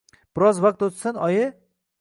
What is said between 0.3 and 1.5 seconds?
Biroz vaqt o`tsin, oyi